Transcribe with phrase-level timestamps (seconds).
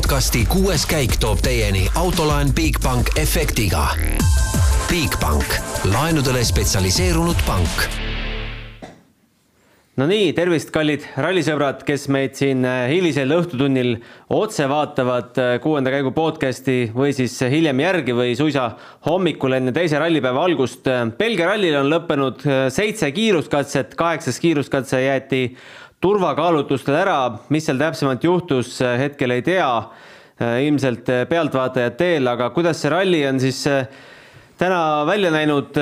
[0.00, 3.82] podcasti kuues käik toob teieni autolaen Bigbank efektiga.
[4.88, 5.44] Bigbank,
[5.92, 7.84] laenudele spetsialiseerunud pank
[10.00, 13.98] no nii, tervist, kallid rallisõbrad, kes meid siin äh, hilisel õhtutunnil
[14.32, 18.70] otse vaatavad äh, kuuenda käigu podcasti või siis hiljem järgi või suisa
[19.04, 20.88] hommikul enne teise rallipäeva algust.
[21.20, 25.44] Belgia rallil on lõppenud äh, seitse kiiruskatset, kaheksas kiiruskatse jäeti
[26.00, 27.18] turvakaalutlustel ära,
[27.52, 29.70] mis seal täpsemalt juhtus, hetkel ei tea.
[30.40, 33.58] ilmselt pealtvaatajad teel, aga kuidas see ralli on siis
[34.56, 35.74] täna välja näinud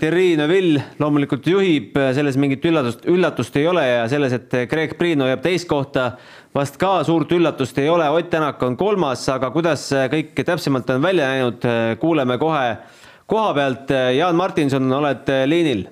[0.00, 5.28] Thierry Neuville loomulikult juhib, selles mingit üllatust, üllatust ei ole ja selles, et Greg Priino
[5.28, 6.14] jääb teist kohta,
[6.56, 11.04] vast ka suurt üllatust ei ole, Ott Tänak on kolmas, aga kuidas kõik täpsemalt on
[11.04, 11.68] välja näinud,
[12.00, 12.78] kuuleme kohe
[13.26, 13.92] koha pealt.
[14.16, 15.84] Jaan Martinson, oled liinil?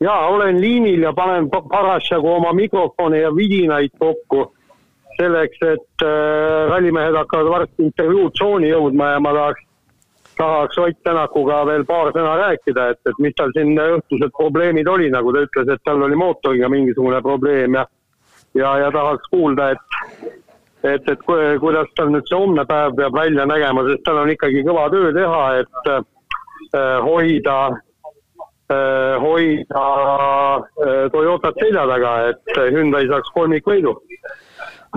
[0.00, 4.52] Ja olen liinil ja panen parasjagu oma mikrofone ja vidinaid kokku
[5.18, 9.64] selleks, et äh, rallimehed hakkavad varsti intervjuutsooni jõudma ja ma tahaks
[10.38, 15.08] tahaks Ott Tänakuga veel paar sõna rääkida, et, et mis tal siin õhtused probleemid oli,
[15.10, 17.86] nagu ta ütles, et tal oli mootoriga mingisugune probleem ja
[18.54, 20.36] ja, ja tahaks kuulda, et
[20.84, 21.24] et, et
[21.60, 25.10] kuidas tal nüüd see homne päev peab välja nägema, sest tal on ikkagi kõva töö
[25.16, 26.02] teha, et äh,
[27.02, 27.58] hoida
[28.68, 29.84] hoida
[30.58, 33.94] äh, Toyotat selja taga, et Hyundai saaks kolmikvõidu.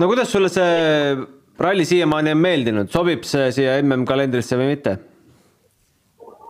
[0.00, 1.16] no kuidas sulle see
[1.62, 4.98] ralli siiamaani on meeldinud, sobib see siia mm kalendrisse või mitte?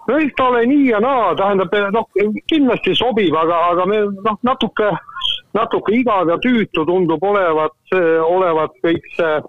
[0.08, 2.08] no eks ta ole nii ja naa, tähendab noh,
[2.50, 4.90] kindlasti sobib, aga, aga me noh, natuke,
[5.54, 7.76] natuke igav ja tüütu tundub olevat,
[8.26, 9.46] olevat kõik see äh,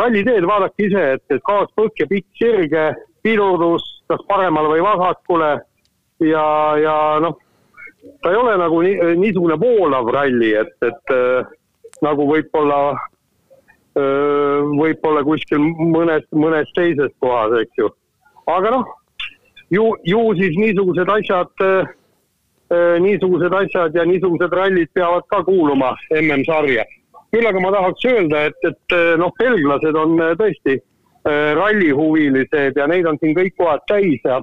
[0.00, 2.86] ralliteed, vaadake ise, et, et kaaspõhk ja pikk sirge,
[3.24, 5.52] pidurdus kas paremale või vasakule
[6.20, 6.46] ja,
[6.78, 7.38] ja noh,
[8.22, 11.50] ta ei ole nagu nii, niisugune voolav ralli, et, et äh,
[12.04, 17.90] nagu võib-olla äh, võib-olla kuskil mõnes, mõnes teises kohas, eks ju
[18.50, 18.96] aga noh,
[19.72, 21.94] ju, ju siis niisugused asjad äh,
[23.04, 26.84] niisugused asjad ja niisugused rallid peavad ka kuuluma MM-sarja.
[27.34, 30.76] küll aga ma tahaks öelda, et, et noh, belglased on tõesti
[31.24, 34.38] rallihuvilised ja neid on siin kõik kohad täis ja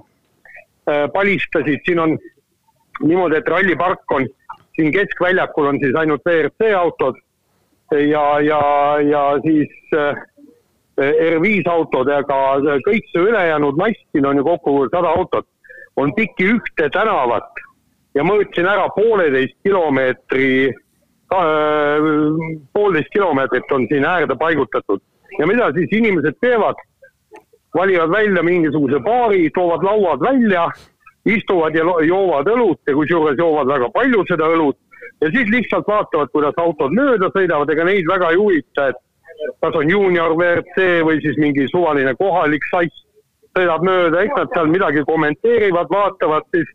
[1.13, 2.15] palistasid, siin on
[3.01, 4.25] niimoodi, et rallipark on
[4.75, 7.15] siin keskväljakul on siis ainult WRC autod
[7.91, 8.61] ja, ja,
[9.01, 10.15] ja siis äh,
[11.01, 12.37] R5 autodega,
[12.85, 15.47] kõik see ülejäänud mass, siin on ju kokku sada autot,
[15.95, 17.63] on piki ühte tänavat
[18.15, 22.11] ja mõõtsin ära pooleteist kilomeetri äh,,
[22.73, 25.01] poolteist kilomeetrit on siin äärde paigutatud.
[25.39, 26.79] ja mida siis inimesed teevad?
[27.77, 30.67] Valivad välja mingisuguse baari, toovad lauad välja,
[31.25, 34.77] istuvad ja joovad õlut ja kusjuures joovad väga palju seda õlut.
[35.21, 38.99] Ja siis lihtsalt vaatavad, kuidas autod mööda sõidavad, ega neid väga ei huvita, et
[39.61, 43.05] kas on juunior WRC või siis mingi suvaline kohalik sass
[43.57, 46.69] sõidab mööda, eks nad seal midagi kommenteerivad, vaatavad siis,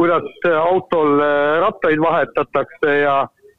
[0.00, 3.16] kuidas autol äh, rattaid vahetatakse ja,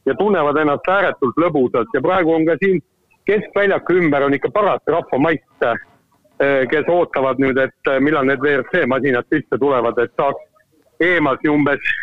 [0.09, 1.91] ja tunnevad ennast ääretult lõbusalt.
[1.93, 2.79] Ja praegu on ka siin
[3.29, 5.77] keskväljaku ümber on ikka paras rahvamast, äh,
[6.71, 10.47] kes ootavad nüüd, et äh, millal need WRC masinad sisse tulevad, et saaks
[11.01, 11.93] eemalt umbes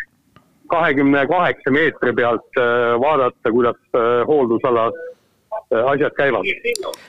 [0.69, 2.59] kahekümne kaheksa meetri pealt
[3.01, 3.79] vaadata, kuidas
[4.29, 4.89] hooldusala
[5.69, 6.47] Äh, asjad käivad.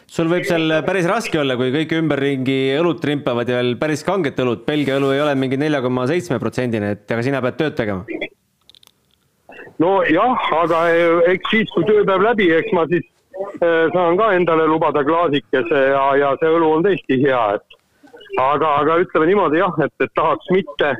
[0.05, 4.37] sul võib seal päris raske olla, kui kõik ümberringi õlut rimpavad ja veel päris kanget
[4.43, 7.79] õlut, Belgia õlu ei ole mingi nelja koma seitsme protsendine, et aga sina pead tööd
[7.79, 8.05] tegema.
[9.81, 13.20] nojah, aga eh, eks siis, kui tööpäev läbi, eks ma siis eh,
[13.93, 17.79] saan ka endale lubada klaasikese ja, ja see õlu on tõesti hea, et
[18.41, 20.95] aga, aga ütleme niimoodi jah, et, et tahaks mitte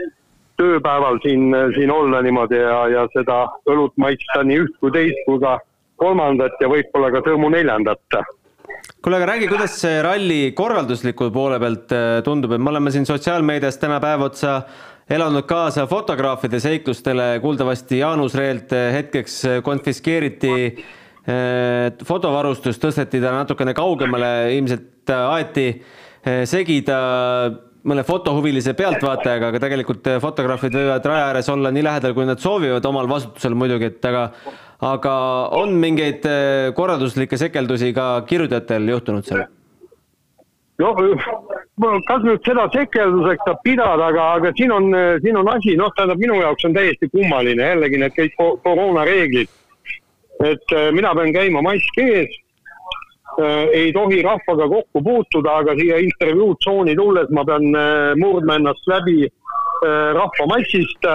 [0.61, 5.41] tööpäeval siin, siin olla niimoodi ja, ja seda õlut maitsta nii üht kui teist kui
[5.43, 5.57] ka
[6.01, 8.21] kolmandat ja võib-olla ka Tõrmu neljandat.
[9.03, 13.09] kuule, aga räägi, kuidas see ralli korraldusliku poole pealt äh, tundub, et me oleme siin
[13.09, 14.63] sotsiaalmeedias täna päev otsa
[15.11, 20.53] elanud kaasa fotograafide seiklustele, kuuldavasti Jaanus Reelt äh, hetkeks äh, konfiskeeriti
[22.07, 25.67] fotovarustus, tõsteti ta natukene kaugemale, ilmselt aeti
[26.49, 26.97] segi ta
[27.87, 32.85] mõne fotohuvilise pealtvaatajaga, aga tegelikult fotograafid võivad raja ääres olla nii lähedal, kui nad soovivad,
[32.91, 34.27] omal vastutusel muidugi, et aga
[34.81, 35.15] aga
[35.61, 39.45] on mingeid äh, korralduslikke sekeldusi ka kirjutajatel juhtunud seal?
[40.81, 40.95] no
[42.09, 44.87] kas nüüd seda sekelduseks saab pidada, aga, aga siin on,
[45.21, 49.53] siin on asi, noh, tähendab minu jaoks on täiesti kummaline jällegi need kõik koroonareeglid.
[50.45, 52.33] Et äh, mina pean käima mask ees,
[53.41, 57.69] äh, ei tohi rahvaga kokku puutuda, aga siia intervjuutsooni tulles ma pean
[58.21, 59.29] murdma ennast läbi
[59.81, 61.07] rahvamassist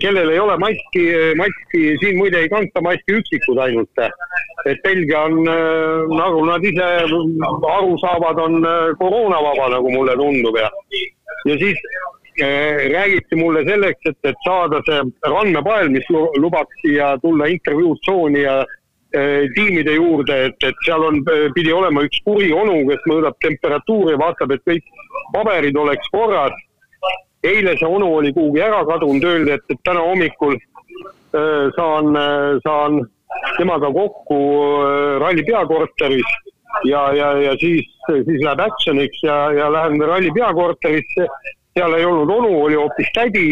[0.00, 1.02] kellel ei ole maski,
[1.36, 4.00] maski, siin muide ei kanta maski üksikud ainult.
[4.64, 6.86] et Belgia on, nagu nad ise
[7.74, 8.64] aru saavad, on
[8.98, 10.70] koroonavaba, nagu mulle tundub ja,
[11.50, 11.82] ja siis
[12.92, 18.58] räägiti mulle selleks, et, et saada see randmepael, mis lubaks siia tulla intervjuutsooni ja
[19.16, 21.22] eh, tiimide juurde, et, et seal on,
[21.54, 24.94] pidi olema üks kuri onu, kes mõõdab temperatuuri, vaatab, et kõik
[25.32, 26.56] paberid oleks korras
[27.46, 30.56] eile see onu oli kuhugi ära kadunud, öeldi, et, et täna hommikul
[31.76, 32.16] saan
[32.64, 33.00] saan
[33.58, 34.38] temaga kokku
[35.20, 36.30] ralli peakorteris
[36.84, 41.28] ja, ja, ja siis, siis läheb action'iks ja, ja lähen ralli peakorterisse.
[41.76, 43.50] Seal ei olnud onu, oli hoopis tädi,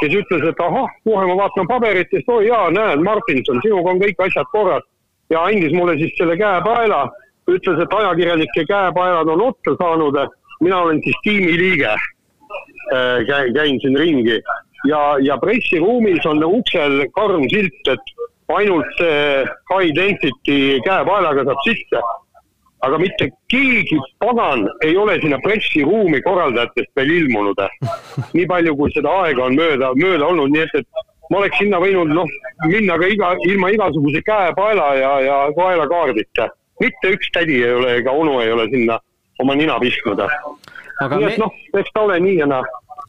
[0.00, 4.26] kes ütles, et ahah, kohe ma vaatan paberitest, oi jaa, näed, Martinson, sinuga on kõik
[4.26, 4.84] asjad korras.
[5.30, 7.06] ja andis mulle siis selle käepaela,
[7.50, 10.20] ütles, et ajakirjanike käepaelad on otsa saanud,
[10.60, 11.94] mina olen siis tiimi liige
[12.94, 14.42] Äh, käin, käin siin ringi
[14.88, 18.12] ja, ja pressiruumis on uksel karm silt, et
[18.54, 19.42] ainult see
[19.72, 22.02] high density käepaelaga saab sisse.
[22.84, 27.62] Aga mitte keegi pagan ei ole sinna pressiruumi korraldajatest veel ilmunud.
[28.34, 31.80] nii palju, kui seda aega on mööda, mööda olnud, nii et, et ma oleks sinna
[31.82, 32.30] võinud noh,
[32.68, 36.48] minna ka iga, ilma igasuguse käepaela ja, ja kaelakaardita.
[36.80, 39.00] mitte üks tädi ei ole ega onu ei ole sinna
[39.40, 40.20] oma nina pistnud
[41.00, 42.62] aga nii et noh, eks ta ole nii ja naa.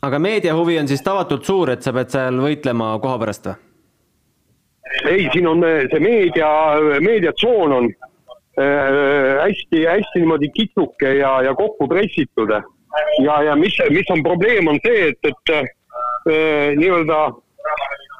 [0.07, 3.57] aga meediahuvi on siis tavatult suur, et sa pead seal võitlema koha pärast või?
[5.11, 6.49] ei, siin on see meedia,
[7.03, 7.89] meediatsoon on
[8.57, 12.49] hästi äh,, niimoodi kitsuke ja, ja kokku pressitud.
[13.23, 15.65] ja, ja mis, mis on probleem, on see, et, et äh,
[16.77, 17.19] nii-öelda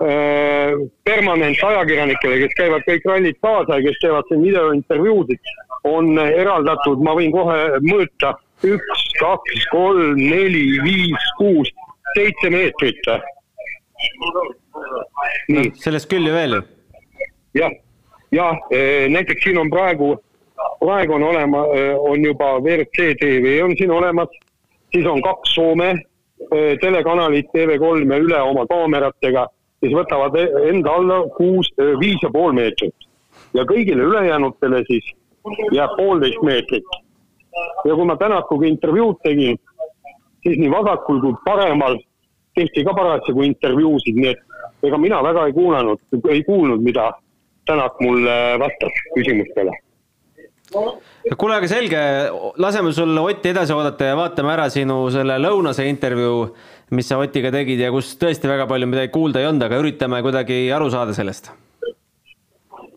[0.05, 0.73] äh,
[1.03, 5.55] permanentajakirjanikele, kes käivad kõik rallid kaasa ja kes teevad siin videointervjuusid,
[5.87, 8.35] on eraldatud, ma võin kohe mõõta
[8.65, 11.69] üks, kaks, kolm, neli, viis, kuus,
[12.15, 13.11] seitse meetrit.
[15.49, 15.75] nii no,.
[15.81, 16.61] sellest küll ju veel ju.
[17.57, 17.73] jah,
[18.31, 20.15] ja e, näiteks siin on praegu,
[20.79, 24.29] praegu on olema, e, on juba WRC tv on siin olemas,
[24.91, 29.47] siis on kaks Soome e, telekanalit TV3 ja üle oma kaameratega,
[29.81, 30.37] kes võtavad
[30.69, 31.69] enda alla kuus,
[32.01, 32.95] viis ja pool meetrit.
[33.53, 35.05] ja kõigile ülejäänutele siis
[35.71, 36.97] jääb poolteist meetrit.
[37.85, 39.57] Ja kui ma Tänakuga intervjuud tegin,
[40.43, 41.97] siis nii vasakul kui paremal
[42.55, 47.11] tehti ka parasjagu intervjuusid, nii et ega mina väga ei kuulanud, ei kuulnud, mida
[47.65, 49.73] Tänak mulle vastas küsimustele
[50.71, 52.01] kuule, aga selge,
[52.59, 56.49] laseme sul Otti edasi oodata ja vaatame ära sinu selle lõunase intervjuu,
[56.97, 60.23] mis sa Otiga tegid ja kus tõesti väga palju midagi kuulda ei olnud, aga üritame
[60.25, 61.51] kuidagi aru saada sellest.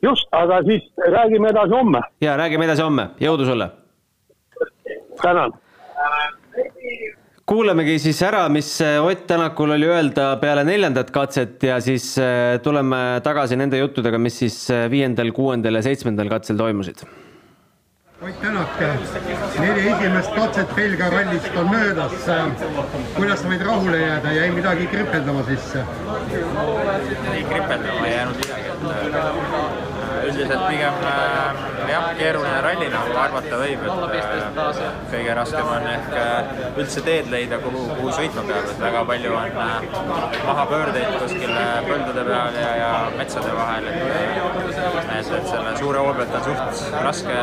[0.02, 2.02] just, aga siis räägime edasi homme.
[2.20, 3.70] ja räägime edasi homme, jõudu sulle
[5.23, 5.52] tänan.
[7.46, 13.20] kuulamegi siis ära, mis Ott Tänakul oli öelda peale neljandat katset ja siis äh, tuleme
[13.25, 17.02] tagasi nende juttudega, mis siis äh, viiendal, kuuendal ja seitsmendal katsel toimusid.
[18.22, 18.78] Ott Tänak,
[19.58, 22.12] neli esimest katset Belgia rallist on möödas.
[23.14, 25.84] kuidas sa võid rahule jääda, jäi midagi kripeldama sisse?
[27.32, 28.82] ei kripeldama ei jäänud midagi, et
[30.28, 33.81] üldiselt pigem äh, jah, keeruline ralli nagu arvata võib,
[34.14, 34.31] et äh,
[35.12, 36.28] kõige raskem on ehk äh,
[36.81, 39.50] üldse teed leida, kuhu, kuhu sõitma peab, et väga palju on
[40.48, 41.52] mahapöördeid kuskil
[41.88, 43.98] põldude peal ja, ja metsade vahel, et
[45.10, 46.70] et, et selle suure hoo pealt on suht
[47.04, 47.37] raske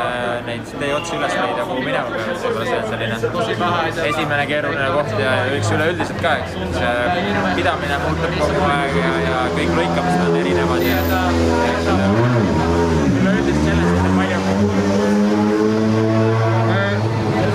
[0.47, 3.15] neid teeotsi üles leida, kuhu minema peab, et võib-olla see on selline
[4.07, 6.93] esimene keeruline koht ja üks üleüldiselt ka, eks, see
[7.59, 10.97] pidamine muutub kogu aeg ja, ja kõik lõikamised on erinevad ja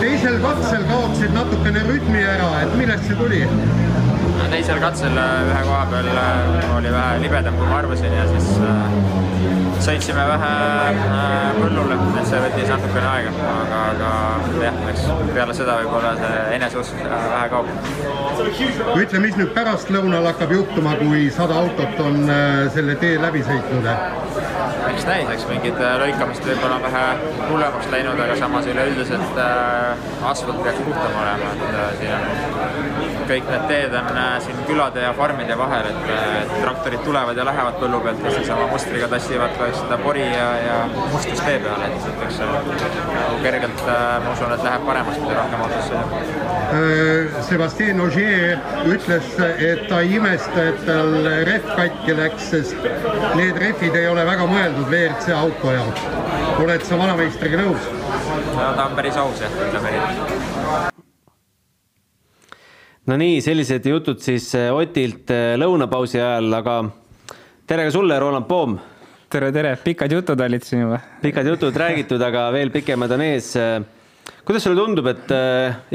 [0.01, 3.43] teisel katsel kaotasid natukene rütmi ära, et millest see tuli?
[4.53, 8.97] teisel katsel ühe koha peal äh, oli vähe libedam, kui ma arvasin ja siis äh,
[9.83, 10.51] sõitsime vähe
[10.93, 14.11] äh, põllule, et see võttis natukene aega, aga, aga
[14.67, 17.73] jah, eks peale seda võib-olla see eneseusk vähe kaob.
[18.99, 22.23] ütle, mis nüüd pärastlõunal hakkab juhtuma, kui sada autot on
[22.77, 23.91] selle tee läbi sõitnud?
[25.03, 27.07] Eks näis, eks mingid lõikamist võib-olla on vähe
[27.49, 32.92] hullemaks läinud, aga samas üleüldiselt äh, asfalt peaks puhtam olema, et äh, siin on
[33.29, 36.13] kõik need teed on äh, siin külade ja farmide vahel, et,
[36.43, 40.25] et traktorid tulevad ja lähevad põllu pealt ja siis oma mustriga tassivad ka seda pori
[40.27, 40.79] ja, ja
[41.13, 45.93] mustust tee peale, et võiks nagu kergelt, ma usun, et läheb paremaks, mida rohkem autosse
[45.93, 47.43] sõidab.
[47.43, 51.13] Sebastien Ogier ütles, et ta ei imesta, et tal
[51.49, 52.89] rehv katki läks, sest
[53.39, 56.09] need rehvid ei ole väga mõeldud WRC auto jaoks.
[56.63, 57.93] oled sa vanameistriga nõus?
[58.57, 60.92] no ta on päris aus jah, ütleme nii
[63.11, 66.77] no nii, sellised jutud siis Otilt lõunapausi ajal, aga
[67.67, 68.77] tere ka sulle, Roland Poom.
[69.33, 71.01] tere, tere, pikad jutud olid siin juba.
[71.23, 73.55] pikad jutud räägitud, aga veel pikemad on ees.
[74.47, 75.35] kuidas sulle tundub, et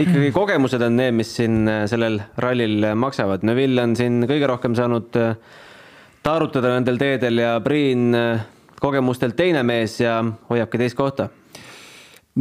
[0.03, 3.45] ikkagi kogemused on need, mis siin sellel rallil maksavad?
[3.47, 5.15] Neville on siin kõige rohkem saanud
[6.23, 8.11] taarutada nendel teedel ja Priin
[8.81, 11.29] kogemustelt teine mees ja hoiabki teist kohta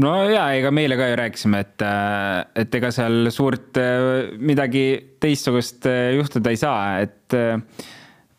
[0.03, 1.85] no ja ega meile ka ju rääkisime, et,
[2.63, 3.79] et ega seal suurt
[4.39, 4.87] midagi
[5.23, 7.37] teistsugust juhtuda ei saa, et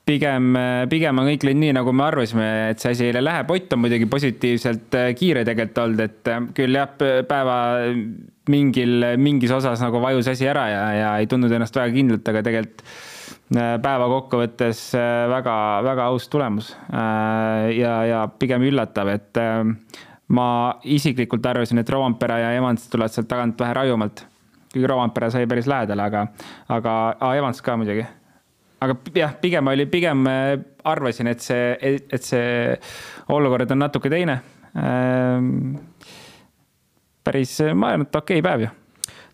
[0.08, 0.54] pigem,
[0.92, 3.50] pigem on kõik läinud nii, nagu me arvasime, et see asi läheb.
[3.52, 6.94] Ott on muidugi positiivselt kiire tegelikult olnud, et küll jah,
[7.28, 7.58] päeva
[8.48, 12.46] mingil, mingis osas nagu vajus asi ära ja, ja ei tundnud ennast väga kindlalt, aga
[12.48, 12.86] tegelikult
[13.48, 14.80] Äh, päeva kokkuvõttes
[15.32, 19.40] väga-väga äh, aus tulemus äh, ja, ja pigem üllatav, et
[20.36, 20.48] ma
[20.84, 24.26] isiklikult arvasin, et Rovampere ja Evans tulevad sealt tagant vähe rajumalt.
[24.74, 26.26] kuigi Rovampere sai päris lähedale, aga,
[26.70, 28.06] aga ah, Evans ka muidugi.
[28.82, 30.26] aga jah, pigem oli, pigem
[30.84, 31.78] arvasin, et see,
[32.12, 32.76] et see
[33.30, 34.42] olukord on natuke teine.
[37.24, 38.76] päris, ma arvan, et okei okay päev ju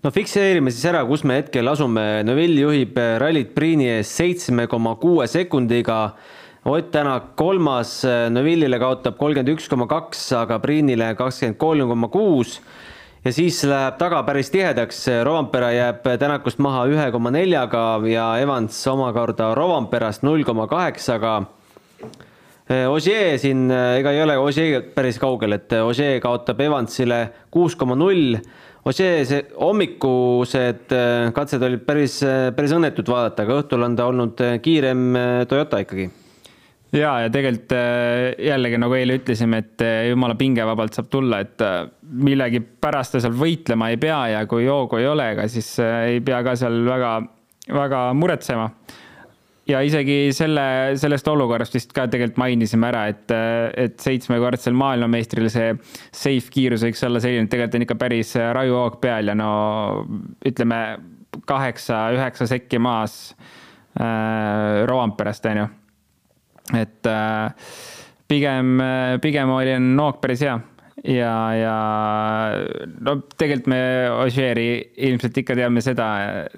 [0.04, 2.04] no fikseerime siis ära, kus me hetkel asume.
[2.28, 6.00] Neville juhib rallit Priini ees seitsme koma kuue sekundiga.
[6.66, 12.62] Ott Tänak kolmas, Neville'ile kaotab kolmkümmend üks koma kaks, aga Priinile kakskümmend kolm koma kuus.
[13.26, 18.80] ja siis läheb taga päris tihedaks, Rovampere jääb Tänakust maha ühe koma neljaga ja Evans
[18.88, 21.44] omakorda Rovamperast null koma kaheksaga.
[22.88, 28.40] Ogier siin, ega ei ole Ogier päris kaugel, et Ogier kaotab Evansile kuus koma null
[28.84, 30.92] Ossier, see hommikused
[31.36, 32.18] katsed olid päris,
[32.56, 35.08] päris õnnetud vaadata, aga õhtul on ta olnud kiirem
[35.48, 36.12] Toyota ikkagi.
[36.94, 37.74] Ja, ja tegelikult
[38.48, 41.64] jällegi nagu eile ütlesime, et jumala pingevabalt saab tulla, et
[42.04, 46.44] millegipärast ta seal võitlema ei pea ja kui hoogu ei ole, ega siis ei pea
[46.46, 47.16] ka seal väga,
[47.74, 48.70] väga muretsema
[49.70, 50.64] ja isegi selle,
[51.00, 53.34] sellest olukorrast vist ka tegelikult mainisime ära, et,
[53.80, 55.72] et seitsmekordsel maailmameistril see
[56.10, 59.52] safe kiirus võiks olla selline, et tegelikult on ikka päris rajuhoog peal ja no
[60.46, 60.82] ütleme
[61.50, 65.70] kaheksa-üheksa sekki maas äh, Roamperest, on ju.
[66.72, 67.74] Et äh,
[68.28, 68.78] pigem,
[69.22, 70.60] pigem oli noog päris hea
[71.04, 71.76] ja, ja
[73.04, 73.80] no tegelikult me
[74.24, 74.68] Ožeeri
[75.08, 76.08] ilmselt ikka teame seda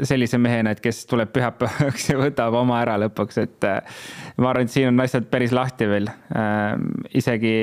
[0.05, 4.01] sellise mehena, et kes tuleb pühapäevaks ja võtab oma ära lõpuks, et äh,
[4.37, 6.75] ma arvan, et siin on asjad päris lahti veel äh,.
[7.17, 7.55] isegi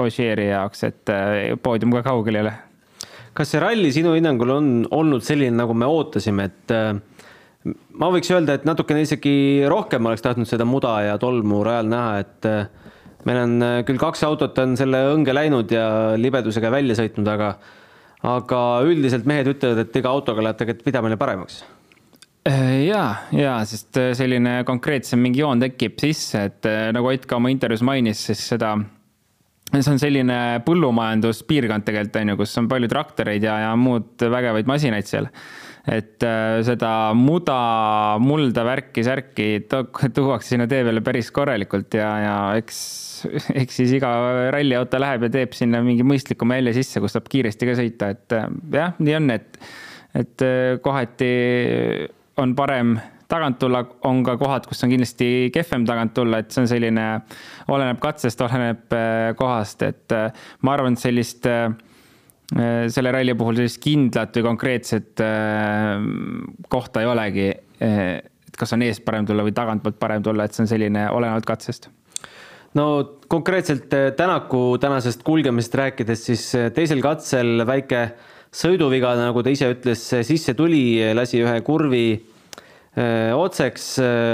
[0.00, 2.54] Ožeeri jaoks, et äh, poodium ka kaugel ei ole.
[3.36, 6.94] kas see ralli sinu hinnangul on olnud selline, nagu me ootasime, et äh,
[7.64, 12.22] ma võiks öelda, et natukene isegi rohkem oleks tahtnud seda muda ja tolmu rajal näha,
[12.22, 12.94] et äh,
[13.28, 15.84] meil on äh, küll kaks autot on selle õnge läinud ja
[16.20, 17.52] libedusega välja sõitnud, aga,
[18.36, 21.60] aga üldiselt mehed ütlevad, et iga autoga läheb tegelikult pidamine paremaks.
[22.48, 23.04] Äh, ja,
[23.36, 28.24] ja sest selline konkreetsem mingi joon tekib sisse, et nagu Ott ka oma intervjuus mainis,
[28.30, 28.78] siis seda,
[29.74, 34.70] see on selline põllumajanduspiirkond tegelikult on ju, kus on palju traktoreid ja, ja muud vägevaid
[34.70, 35.28] masinaid seal
[35.88, 36.24] et
[36.66, 37.60] seda muda,
[38.20, 42.80] mulda, värki, särki tuuakse sinna tee peale päris korralikult ja, ja eks
[43.62, 44.10] eks siis iga
[44.54, 48.36] ralliauto läheb ja teeb sinna mingi mõistlikuma jälje sisse, kus saab kiiresti ka sõita, et
[48.36, 49.60] äh, jah, nii on, et,
[50.22, 51.32] et äh, kohati
[52.40, 52.96] on parem
[53.30, 57.06] tagant tulla, on ka kohad, kus on kindlasti kehvem tagant tulla, et see on selline,
[57.70, 60.16] oleneb katsest, oleneb äh, kohast, et
[60.66, 61.46] ma arvan, et sellist
[62.50, 65.22] selle ralli puhul sellist kindlat või konkreetset
[66.68, 67.46] kohta ei olegi.
[67.78, 71.46] et kas on eest parem tulla või tagantpoolt parem tulla, et see on selline olenevalt
[71.46, 71.86] katsest
[72.74, 72.86] no
[73.30, 78.02] konkreetselt Tänaku tänasest kulgemisest rääkides, siis teisel katsel väike
[78.50, 82.04] sõiduviga, nagu ta ise ütles, sisse tuli, lasi ühe kurvi
[83.38, 83.84] otseks,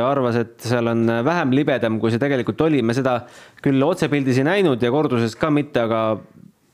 [0.00, 3.18] arvas, et seal on vähem libedam, kui see tegelikult oli, me seda
[3.64, 6.00] küll otsepildis ei näinud ja korduses ka mitte, aga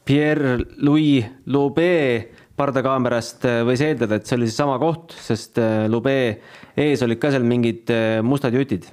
[0.08, 7.30] Pierre-Louis Loubet pardakaamerast võis eeldada, et see oli seesama koht, sest Loubet ees olid ka
[7.32, 7.90] seal mingid
[8.26, 8.88] mustad jutid.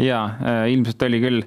[0.00, 0.24] jaa,
[0.68, 1.44] ilmselt oli küll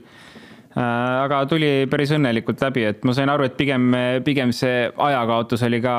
[0.80, 3.90] Äh, aga tuli päris õnnelikult läbi, et ma sain aru, et pigem,
[4.26, 5.96] pigem see ajakaotus oli ka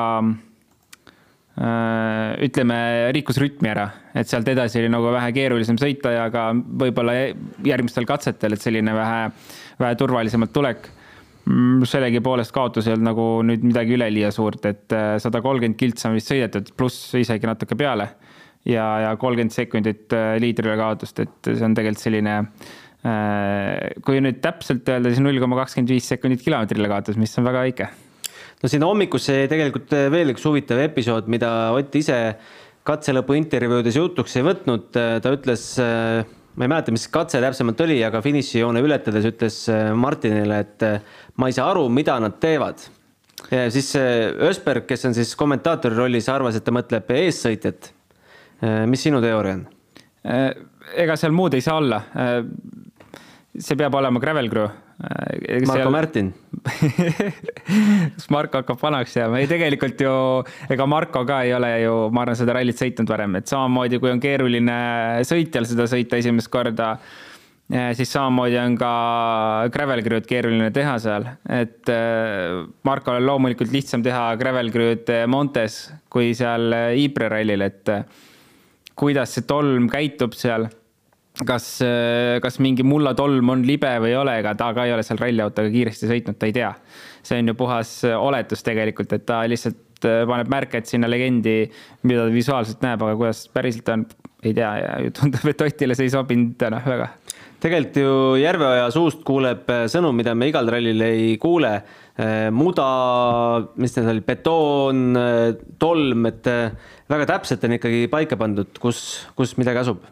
[1.59, 2.77] äh, ütleme,
[3.17, 7.17] rikkus rütmi ära, et sealt edasi oli nagu vähe keerulisem sõita ja ka võib-olla
[7.67, 9.27] järgmistel katsetel, et selline vähe,
[9.81, 10.87] vähe turvalisemalt tulek.
[11.45, 16.11] Mm, sellegipoolest kaotus ei olnud nagu nüüd midagi üleliia suurt, et äh, sada kolmkümmend kiltsa
[16.11, 18.11] on vist sõidetud, pluss isegi natuke peale.
[18.65, 22.71] ja, ja kolmkümmend sekundit liidrile kaotust, et see on tegelikult selline äh,
[23.01, 27.47] Äh, kui nüüd täpselt öelda, siis null koma kakskümmend viis sekundit kilomeetrile kaotas, mis on
[27.47, 27.87] väga väike.
[28.61, 32.17] no siin hommikusse jäi tegelikult veel üks huvitav episood, mida Ott ise
[32.85, 35.65] katselõpu intervjuudes jutuks ei võtnud, ta ütles,
[36.55, 39.59] ma ei mäleta, mis katse täpsemalt oli, aga finišijoone ületades ütles
[39.95, 40.85] Martinile, et
[41.39, 42.83] ma ei saa aru, mida nad teevad.
[43.73, 47.91] siis Ösberg, kes on siis kommentaatori rollis, arvas, et ta mõtleb eessõitjat.
[48.87, 49.65] mis sinu teooria on?
[50.95, 52.01] ega seal muud ei saa olla.
[53.57, 54.69] see peab olema gravel crew
[55.01, 55.91] Marko seal...
[55.93, 56.29] Märtin.
[58.15, 59.41] Kas Marko hakkab vanaks jääma?
[59.41, 60.13] ei, tegelikult ju
[60.73, 64.11] ega Marko ka ei ole ju, ma arvan, seda rallit sõitnud varem, et samamoodi kui
[64.13, 64.77] on keeruline
[65.27, 66.91] sõitjal seda sõita esimest korda,
[67.71, 68.91] eh, siis samamoodi on ka
[69.73, 75.85] gravel crew'd keeruline teha seal, et eh, Markol on loomulikult lihtsam teha gravel crew'd Montes
[76.13, 76.75] kui seal
[77.07, 78.05] Ypres rallil, et eh,
[79.01, 80.69] kuidas see tolm käitub seal
[81.47, 81.67] kas,
[82.43, 85.71] kas mingi mullatolm on libe või ei ole, ega ta ka ei ole seal ralliautoga
[85.73, 86.73] kiiresti sõitnud, ta ei tea.
[87.23, 91.69] see on ju puhas oletus tegelikult, et ta lihtsalt äh, paneb märket sinna legendi,
[92.03, 94.05] mida ta visuaalselt näeb, aga kuidas päriselt on,
[94.43, 97.11] ei tea ja tundub, et Otile see ei sobinud täna väga.
[97.61, 101.75] tegelikult ju Järveoja suust kuuleb äh, sõnum, mida me igal rallil ei kuule.
[102.21, 102.87] Äh, muda,
[103.81, 105.05] mis need olid, betoon,
[105.79, 106.49] tolm, et
[107.09, 110.03] väga täpselt on ikkagi paika pandud, kus, kus midagi asub.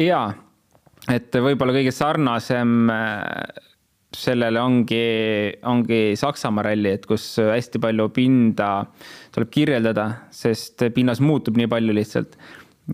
[0.00, 0.26] jaa
[1.12, 3.64] et võib-olla kõige sarnasem äh,
[4.16, 5.02] sellele ongi,
[5.68, 8.70] ongi Saksamaa ralli, et kus hästi palju pinda
[9.34, 12.38] tuleb kirjeldada, sest pinnas muutub nii palju lihtsalt.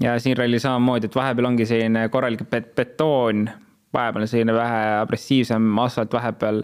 [0.00, 3.44] ja siin ralli samamoodi, et vahepeal ongi selline korralik bet betoon,
[3.92, 6.62] vahepeal on selline vähe agressiivsem asfalt, vahepeal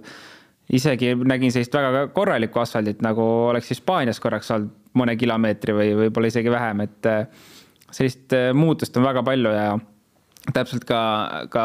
[0.72, 6.32] isegi nägin sellist väga korralikku asfaldit, nagu oleks Hispaanias korraks olnud mõne kilomeetri või võib-olla
[6.32, 7.46] isegi vähem, et äh,
[7.92, 9.68] sellist äh, muutust on väga palju ja
[10.54, 11.00] täpselt ka,
[11.52, 11.64] ka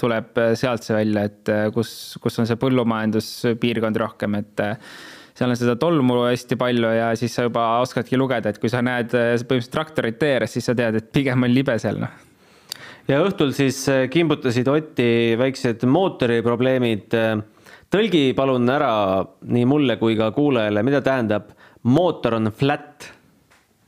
[0.00, 1.90] tuleb sealt see välja, et äh, kus,
[2.22, 4.94] kus on see põllumajanduspiirkond rohkem, et äh,
[5.34, 8.82] seal on seda tolmu hästi palju ja siis sa juba oskadki lugeda, et kui sa
[8.84, 12.14] näed äh, põhimõtteliselt traktorit tee ääres, siis sa tead, et pigem on libe seal, noh.
[13.10, 17.18] ja õhtul siis kimbutasid Otti väiksed mootoriprobleemid.
[17.94, 18.94] tõlgi palun ära
[19.46, 21.52] nii mulle kui ka kuulajale, mida tähendab
[21.84, 23.12] mootor on flat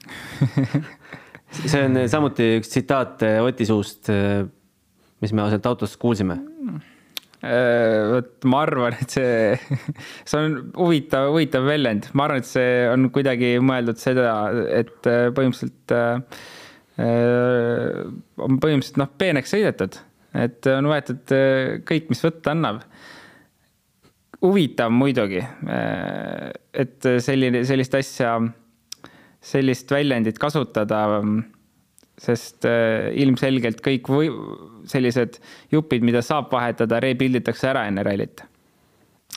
[1.54, 4.44] see on samuti üks tsitaat äh, Oti suust, äh,
[5.22, 6.38] mis me sealt autost kuulsime.
[7.46, 9.78] Äh, vot ma arvan, et see,
[10.28, 14.35] see on huvitav, huvitav väljend, ma arvan, et see on kuidagi mõeldud seda,
[14.74, 16.42] et põhimõtteliselt äh,
[16.96, 19.98] on põhimõtteliselt noh, peeneks sõidetud,
[20.37, 21.35] et on võetud
[21.88, 22.80] kõik, mis võtta annab.
[24.40, 25.42] huvitav muidugi,
[26.72, 28.38] et selline, sellist asja
[29.46, 31.04] sellist väljendit kasutada,
[32.20, 34.30] sest äh, ilmselgelt kõik või
[34.88, 35.40] sellised
[35.72, 38.42] jupid, mida saab vahetada, rebuilditakse ära enne rallit.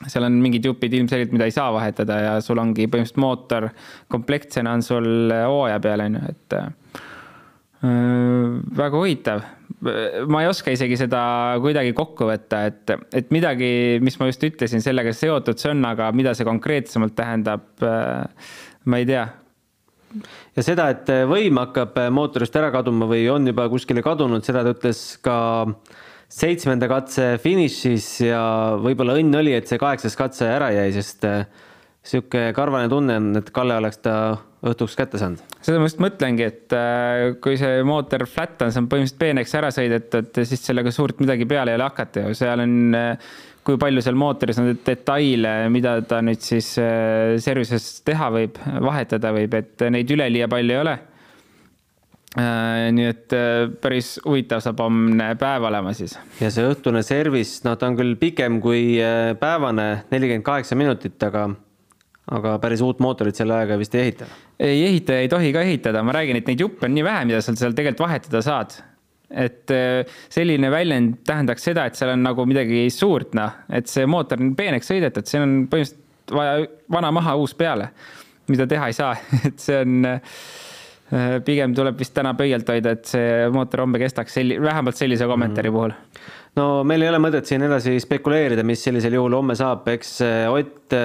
[0.08, 3.68] seal on mingid jupid ilmselgelt, mida ei saa vahetada ja sul ongi põhimõtteliselt mootor
[4.08, 6.70] komplektsena on sul hooaja peal, on ju, et äh,
[8.80, 9.44] väga huvitav.
[10.28, 11.20] ma ei oska isegi seda
[11.62, 16.10] kuidagi kokku võtta, et, et midagi, mis ma just ütlesin, sellega seotud see on, aga
[16.16, 18.24] mida see konkreetsemalt tähendab äh,,
[18.84, 19.28] ma ei tea
[20.56, 24.74] ja seda, et võim hakkab mootorist ära kaduma või on juba kuskile kadunud, seda ta
[24.74, 25.38] ütles ka
[26.30, 28.42] seitsmenda katse finišis ja
[28.80, 31.42] võib-olla õnn oli, et see kaheksas katse ära jäi, sest äh,
[32.06, 34.14] sihuke karvane tunne on, et Kalle oleks ta
[34.60, 35.42] õhtuks kätte saanud.
[35.64, 39.56] seda ma just mõtlengi, et äh, kui see mootor flat on, see on põhimõtteliselt peeneks
[39.58, 43.32] ära sõidetud, siis sellega suurt midagi peale ei ole hakata ju, seal on äh,
[43.70, 49.32] kui palju seal mootoris on detaile, mida ta nüüd siis äh, service'is teha võib, vahetada
[49.36, 50.96] võib, et neid üleliia palju ei ole.
[52.38, 56.14] Äh, nii et äh, päris huvitav saab homne päev olema siis.
[56.38, 59.00] ja see õhtune service, no ta on küll pikem kui
[59.40, 61.48] päevane, nelikümmend kaheksa minutit, aga,
[62.38, 64.30] aga päris uut mootorit selle ajaga vist ei ehita.
[64.62, 67.42] ei ehita ei tohi ka ehitada, ma räägin, et neid juppe on nii vähe, mida
[67.42, 68.78] sa seal tegelikult vahetada saad
[69.30, 74.06] et äh, selline väljend tähendaks seda, et seal on nagu midagi suurt, noh, et see
[74.10, 77.90] mootor on peeneks sõidetud, siin on põhimõtteliselt vaja vana maha, uus peale,
[78.50, 79.14] mida teha ei saa,
[79.48, 80.42] et see on äh,
[81.46, 85.70] pigem tuleb vist täna pöialt hoida, et see mootor homme kestaks selli-, vähemalt sellise kommentaari
[85.70, 85.94] mm puhul.
[86.58, 90.42] no meil ei ole mõtet siin edasi spekuleerida, mis sellisel juhul homme saab, eks äh,
[90.50, 90.98] Ott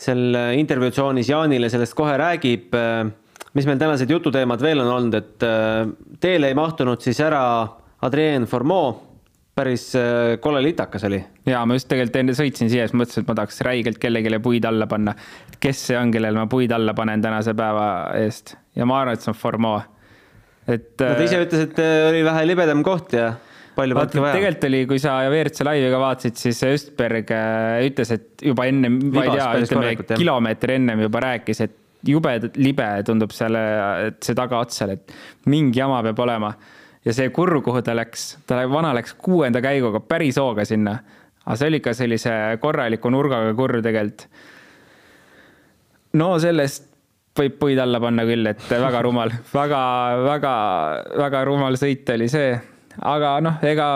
[0.00, 2.72] seal intervjuutsoonis Jaanile sellest kohe räägib
[3.56, 5.84] mis meil tänased jututeemad veel on olnud, et äh,
[6.22, 7.42] teele ei mahtunud siis ära
[8.06, 8.94] Adrien Formeau,
[9.56, 11.20] päris äh, kole litakas oli.
[11.48, 14.66] ja ma just tegelikult enne sõitsin siia, siis mõtlesin, et ma tahaks räigelt kellelegi puid
[14.68, 15.14] alla panna.
[15.60, 17.88] kes see on, kellele ma puid alla panen tänase päeva
[18.20, 19.82] eest ja ma arvan, et see on Formeau.
[20.66, 21.14] et no,.
[21.14, 23.32] ta ise äh, ütles, et oli vähe libedam koht ja
[23.74, 24.38] palju patki vaja.
[24.38, 27.34] tegelikult oli, kui sa WRC laivi ka vaatasid, siis Östberg
[27.90, 32.88] ütles, et juba enne, ma ei tea, ütleme kilomeeter ennem juba rääkis, et jube libe
[33.06, 33.56] tundub seal,
[34.08, 35.14] et see tagaotsal, et
[35.50, 36.52] mingi jama peab olema.
[37.04, 40.98] ja see kurv, kuhu ta läks, ta vana läks kuuenda käiguga päris hooga sinna.
[41.44, 44.28] aga see oli ikka sellise korraliku nurgaga kurv tegelikult.
[46.12, 46.88] no sellest
[47.38, 49.80] võib puid alla panna küll, et väga rumal väga,
[50.26, 50.54] väga,
[51.18, 52.54] väga rumal sõit oli see.
[53.00, 53.88] aga noh, ega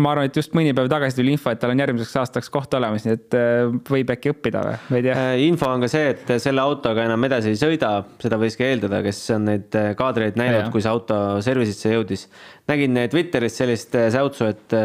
[0.00, 2.74] ma arvan, et just mõni päev tagasi tuli info, et tal on järgmiseks aastaks koht
[2.76, 5.16] olemas, nii et äh, võib äkki õppida või, ma ei tea.
[5.16, 9.00] Äh, info on ka see, et selle autoga enam edasi ei sõida, seda võiski eeldada,
[9.06, 12.26] kes on neid äh, kaadreid näinud, kui see auto service'isse jõudis.
[12.68, 14.76] nägin Twitteris sellist säutsu, et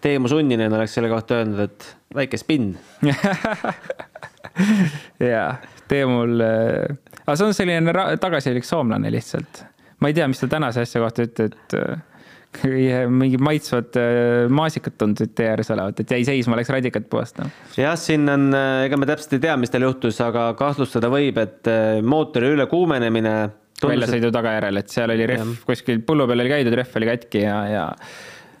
[0.00, 2.72] Teemu Sunninen oleks selle kohta öelnud, et väike spinn
[5.30, 5.50] jaa,
[5.90, 9.66] Teemul, aga see on selline tagasihoidlik soomlane lihtsalt.
[10.00, 12.09] ma ei tea, mis ta tänase asja kohta ütleb, et
[12.58, 17.50] mingid maitsvad äh, maasikad tundusid tee ääres olevat, et jäi seisma, läks radikat puhastama.
[17.78, 21.38] jah, siin on, äh, ega me täpselt ei tea, mis tal juhtus, aga kahtlustada võib,
[21.40, 23.34] et äh, mootori ülekuumenemine.
[23.80, 27.60] väljasõidu tagajärjel, et seal oli rehv, kuskil põllu peal oli käidud, rehv oli katki ja,
[27.70, 27.84] ja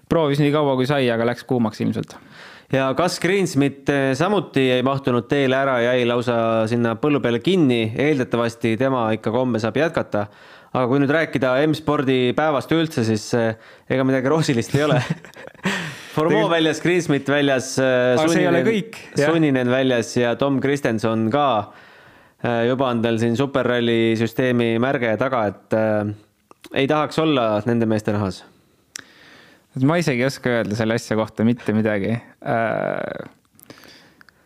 [0.08, 2.14] proovis nii kaua, kui sai, aga läks kuumaks ilmselt
[2.72, 6.38] ja kas Greensmit samuti ei mahtunud teele ära, jäi lausa
[6.70, 10.28] sinna põllu peale kinni, eeldatavasti tema ikka homme saab jätkata
[10.70, 13.54] aga kui nüüd rääkida M-spordi päevast üldse, siis eh,
[13.90, 15.00] ega midagi roosilist ei ole
[16.10, 18.18] Formeau väljas, Greensmit väljas, eh,
[19.14, 21.46] Sunninen, väljas ja Tom Kristenson ka.
[22.42, 26.14] Eh, juba on tal siin superralli süsteemi märge taga, et äh,
[26.82, 28.44] ei tahaks olla nende meeste nahas.
[29.86, 33.28] ma isegi ei oska öelda selle asja kohta mitte midagi äh,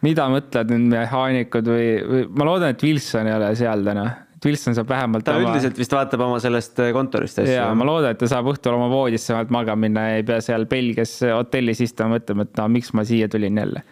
[0.04, 4.04] mida mõtlevad nüüd mehaanikud või, või ma loodan, et Wilson ei ole seal täna
[4.44, 5.48] et Wilson saab vähemalt ta oma...
[5.48, 7.54] üldiselt vist vaatab oma sellest äh, kontorist asju.
[7.56, 10.40] jaa, ma loodan, et ta saab õhtul oma voodisse vähemalt magama minna ja ei pea
[10.44, 13.84] seal Belgias hotellis istuma, mõtlema, et no miks ma siia tulin jälle.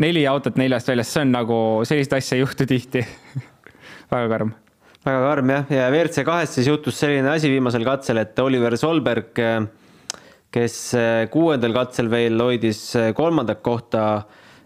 [0.00, 3.04] neli autot neljast väljas, see on nagu, sellist asja ei juhtu tihti
[4.12, 4.54] väga karm.
[5.06, 9.34] väga karm jah, ja WRC kahes siis juhtus selline asi viimasel katsel, et Oliver Solberg,
[10.54, 14.04] kes äh, kuuendal katsel veel hoidis äh, kolmandat kohta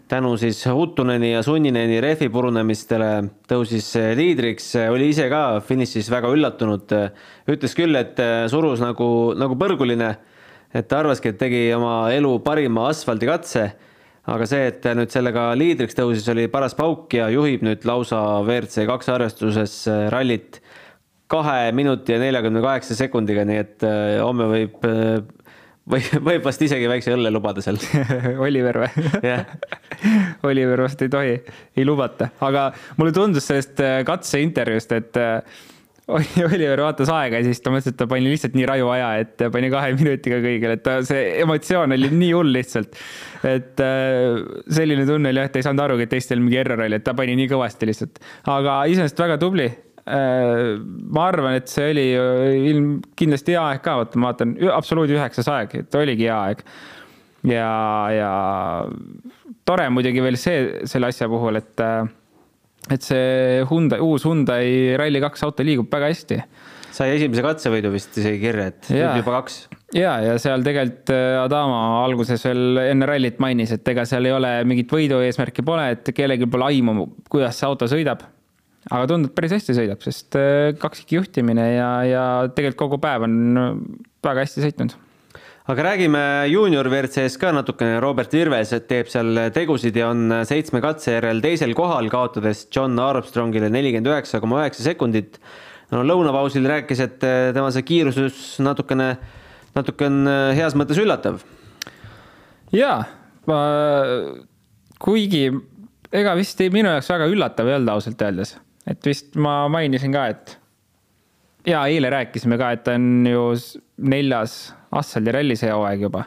[0.07, 3.09] tänu siis Huttuneni ja Sunnini rehvi purunemistele
[3.49, 3.87] tõusis
[4.17, 6.93] liidriks, oli ise ka finišis väga üllatunud.
[7.49, 8.19] ütles küll, et
[8.51, 10.15] surus nagu, nagu põrguline.
[10.73, 13.71] et ta arvaski, et tegi oma elu parima asfaldikatse.
[14.27, 18.85] aga see, et nüüd sellega liidriks tõusis, oli paras pauk ja juhib nüüd lausa WRC
[18.87, 20.61] kaks arvestuses rallit
[21.27, 23.85] kahe minuti ja neljakümne kaheksa sekundiga, nii et
[24.21, 24.85] homme võib
[25.91, 27.77] või võib vast isegi väikse õlle lubada seal
[28.45, 29.45] Oliver või yeah.
[30.49, 31.37] Oliver vast ei tohi,
[31.77, 35.63] ei lubata, aga mulle tundus sellest äh, katseintervjuust, et äh,
[36.45, 39.45] Oliver vaatas aega ja siis ta mõtles, et ta pani lihtsalt nii raju aja, et
[39.53, 42.99] pani kahe minutiga kõigile, et ta, see emotsioon oli nii hull lihtsalt.
[43.45, 44.43] et äh,
[44.77, 47.15] selline tunne oli jah, et ei saanud arugi, et teistel mingi error oli, et ta
[47.17, 48.21] pani nii kõvasti lihtsalt.
[48.53, 49.69] aga iseenesest väga tubli,
[50.05, 52.05] ma arvan, et see oli
[52.69, 56.61] ilm, kindlasti hea aeg ka, vaata, ma vaatan, absoluut üheksas aeg, et oligi hea aeg.
[57.49, 57.71] ja,
[58.13, 58.29] ja
[59.65, 61.85] tore muidugi veel see, selle asja puhul, et,
[62.93, 66.39] et see Hyundai, uus Hyundai Rally2 auto liigub väga hästi.
[66.95, 69.09] sai esimese katsevõidu vist isegi kirja, et ja.
[69.17, 69.57] juba kaks.
[69.97, 74.37] ja, ja seal tegelikult äh, Adama alguses veel enne rallit mainis, et ega seal ei
[74.37, 78.29] ole mingit võidu eesmärki pole, et kellelgi pole aimu, kuidas see auto sõidab
[78.93, 83.35] aga tundub, päris hästi sõidab, sest äh, kaksikjuhtimine ja, ja tegelikult kogu päev on
[84.25, 84.93] väga hästi sõitnud.
[85.73, 86.21] aga räägime
[86.51, 91.73] juunior WRC-s ka natukene, Robert Virves teeb seal tegusid ja on seitsme katse järel teisel
[91.77, 95.39] kohal, kaotades John Armstrongile nelikümmend üheksa koma üheksa sekundit.
[95.89, 99.15] no lõunapausil rääkis, et tema see kiirusus natukene,
[99.77, 101.41] natuke on heas mõttes üllatav.
[102.69, 102.99] jaa,
[105.01, 105.47] kuigi
[106.13, 108.55] ega vist ei, minu jaoks väga üllatav ei olnud ausalt öeldes
[108.87, 110.57] et vist ma mainisin ka, et
[111.65, 113.47] ja eile rääkisime ka, et on ju
[114.05, 114.55] neljas
[114.95, 116.25] asfaldiralli see hooaeg juba.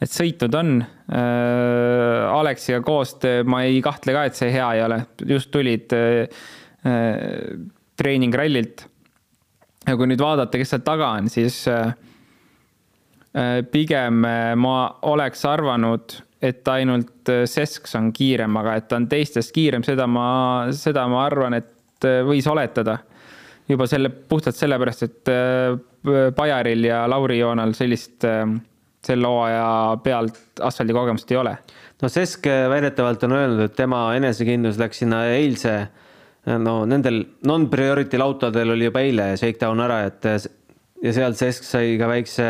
[0.00, 2.34] et sõitnud on äh,.
[2.36, 6.26] Aleksiga koostöö, ma ei kahtle ka, et see hea ei ole, just tulid äh,
[6.84, 7.54] äh,
[7.96, 8.84] treeningrallilt.
[9.86, 11.94] ja kui nüüd vaadata, kes seal taga on, siis äh,
[13.36, 19.08] äh pigem äh, ma oleks arvanud, et ainult Sesks on kiirem, aga et ta on
[19.08, 20.26] teistest kiirem, seda ma,
[20.76, 22.98] seda ma arvan, et võis oletada
[23.68, 25.30] juba selle, puhtalt sellepärast, et
[26.36, 28.44] Bajaril äh, ja Lauri Joonal sellist äh,
[29.06, 31.54] selle hooaja pealt asfaldikogemust ei ole.
[32.02, 35.76] no Sesk väidetavalt on öelnud, et tema enesekindlus läks sinna eilse,
[36.62, 40.26] no nendel non-priority autodel oli juba eile shakedown ära, et
[41.02, 42.48] ja sealt Sesk sai ka väikse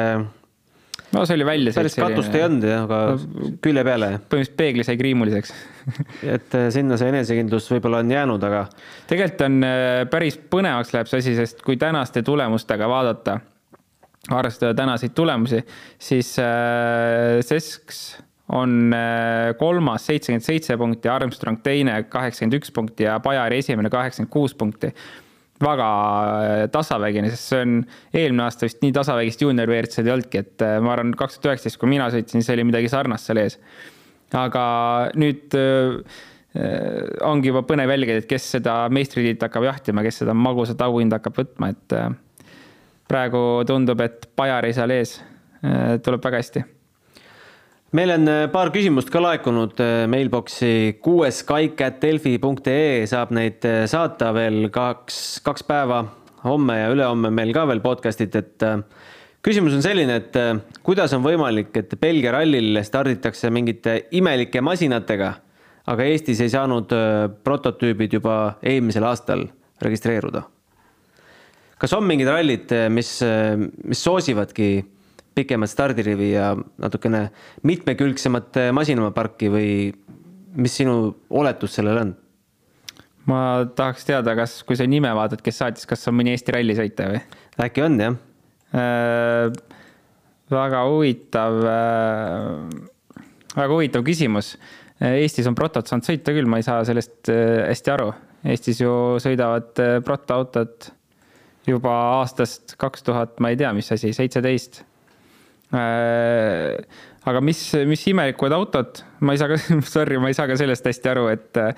[1.16, 1.72] no see oli välja.
[1.76, 4.10] päris katust ei olnud jah, aga no, külje peale.
[4.18, 5.54] põhimõtteliselt peegli sai kriimuliseks
[6.36, 8.64] et äh, sinna see enesekindlus võib-olla on jäänud, aga.
[9.10, 13.40] tegelikult on äh, päris põnevaks läheb see asi, sest kui tänaste tulemustega vaadata,
[14.34, 15.62] arvestada tänaseid tulemusi,
[15.98, 18.06] siis äh, Sesks
[18.54, 24.32] on äh, kolmas seitsekümmend seitse punkti, Armstrong teine kaheksakümmend üks punkti ja Bajari esimene kaheksakümmend
[24.32, 24.92] kuus punkti
[25.62, 27.74] väga äh, tasavägine, sest see on
[28.12, 31.54] eelmine aasta vist nii tasavägist juunior WRC-d ei olnudki, et äh, ma arvan, kaks tuhat
[31.54, 33.58] üheksateist, kui mina sõitsin, siis oli midagi sarnast seal ees.
[34.36, 34.66] aga
[35.16, 36.20] nüüd äh,
[37.24, 41.42] ongi juba põnev jälgida, et kes seda meistritiit hakkab jahtima, kes seda magusat auhinda hakkab
[41.42, 41.98] võtma, et
[43.06, 45.18] praegu tundub, et Bajari seal ees
[45.60, 46.64] tuleb väga hästi
[47.94, 54.32] meil on äh, paar küsimust ka laekunud äh, mailbox'i kuues kaik.delfi.ee saab neid äh, saata
[54.34, 56.02] veel kaks, kaks päeva,
[56.46, 58.66] homme ja ülehomme meil ka veel podcast'id, et
[59.46, 60.36] küsimus on selline, et
[60.86, 65.30] kuidas on võimalik, et Belgia rallil starditakse mingite imelike masinatega,
[65.90, 66.90] aga Eestis ei saanud
[67.46, 69.46] prototüübid juba eelmisel aastal
[69.82, 70.44] registreeruda?
[71.76, 73.10] kas on mingid rallid, mis,
[73.84, 74.70] mis soosivadki
[75.36, 77.28] pikemat stardirivi ja natukene
[77.68, 79.70] mitmekülgsemat masinamaparki või
[80.56, 80.96] mis sinu
[81.30, 82.14] oletus sellel on?
[83.26, 83.40] ma
[83.76, 87.22] tahaks teada, kas, kui sa nime vaatad, kes saatis, kas on mõni Eesti rallisõitja või?
[87.66, 88.18] äkki on jah
[88.76, 89.50] äh,?
[90.52, 92.60] väga huvitav äh,,
[93.56, 94.54] väga huvitav küsimus.
[95.02, 98.12] Eestis on protot saanud sõita küll, ma ei saa sellest äh, hästi aru.
[98.48, 100.90] Eestis ju sõidavad äh, protoautod
[101.66, 104.84] juba aastast kaks tuhat, ma ei tea, mis asi, seitseteist
[105.74, 109.58] aga mis, mis imelikud autod, ma ei saa ka,
[109.96, 111.72] sorry, ma ei saa ka sellest hästi aru, et äh,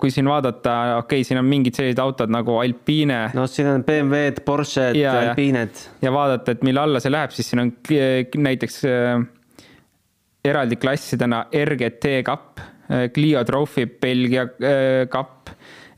[0.00, 3.26] kui siin vaadata, okei okay,, siin on mingid sellised autod nagu Alpine.
[3.36, 5.84] no siin on BMW-d, Porsche'd, Alpined.
[6.04, 7.74] ja vaadata, et mille alla see läheb, siis siin on
[8.48, 9.18] näiteks äh,
[10.48, 12.64] eraldi klassidena RGT kapp,
[13.12, 14.46] Clio Trophy Belgia
[15.12, 15.50] kapp.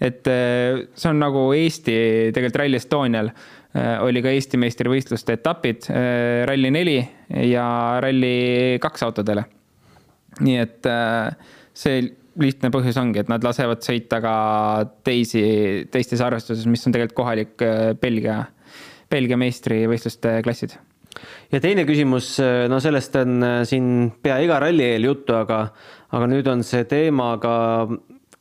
[0.03, 1.95] et see on nagu Eesti
[2.35, 6.95] tegelikult Rally Estonial Äh, oli ka Eesti meistrivõistluste etapid äh, Rally4
[7.47, 7.67] ja
[8.03, 9.45] Rally2 autodele.
[10.41, 11.31] nii et äh,
[11.75, 12.03] see
[12.41, 14.35] lihtne põhjus ongi, et nad lasevad sõita ka
[15.05, 15.43] teisi,
[15.93, 17.65] teistes arvestuses, mis on tegelikult kohalik
[18.01, 18.45] Belgia,
[19.11, 20.77] Belgia meistrivõistluste klassid.
[21.53, 22.37] ja teine küsimus,
[22.71, 23.91] no sellest on siin
[24.23, 25.67] pea iga ralli eel juttu, aga,
[26.17, 27.53] aga nüüd on see teema ka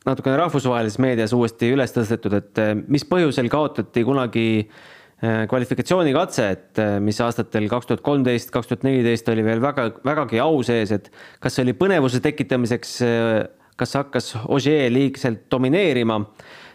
[0.06, 6.80] natukene rahvusvahelises meedias uuesti üles tõstetud, et mis põhjusel kaotati kunagi äh, Äh, kvalifikatsioonikatse, et
[6.80, 10.94] äh, mis aastatel kaks tuhat kolmteist, kaks tuhat neliteist oli veel väga, vägagi au sees,
[10.96, 11.10] et
[11.44, 13.34] kas see oli põnevuse tekitamiseks, äh,
[13.80, 16.20] kas hakkas Ogier liigselt domineerima?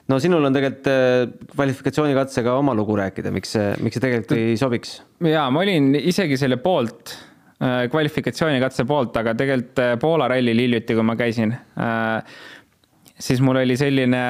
[0.05, 4.59] no sinul on tegelikult kvalifikatsioonikatse ka oma lugu rääkida, miks see, miks see tegelikult ei
[4.61, 4.99] sobiks?
[5.25, 7.15] ja ma olin isegi selle poolt,
[7.89, 11.55] kvalifikatsioonikatse poolt, aga tegelikult Poola rallil hiljuti, kui ma käisin
[13.19, 14.21] siis mul oli selline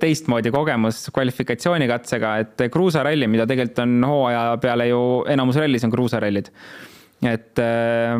[0.00, 6.50] teistmoodi kogemus kvalifikatsioonikatega, et kruusaralli, mida tegelikult on hooaja peale ju enamus rallis on kruusarallid.
[7.24, 8.16] et äh,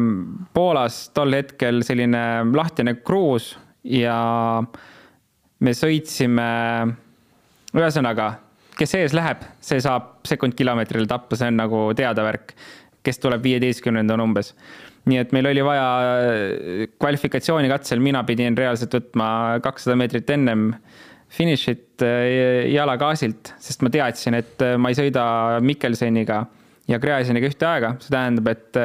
[0.55, 4.63] Poolas tol hetkel selline lahtine kruus ja
[5.61, 6.47] me sõitsime,
[7.75, 8.31] ühesõnaga,
[8.79, 12.55] kes ees läheb, see saab sekundkilomeetril tappa, see on nagu teada värk,
[13.05, 14.55] kes tuleb viieteistkümnendana umbes
[15.11, 19.29] nii et meil oli vaja äh, kvalifikatsioonikatsel, mina pidin reaalselt võtma
[19.65, 20.71] kakssada meetrit ennem
[21.35, 25.25] finišit äh, jala gaasilt, sest ma teadsin, et äh, ma ei sõida
[25.65, 26.45] Mikkelseniga
[26.89, 28.79] ja Gräziniga ühte aega, see tähendab, et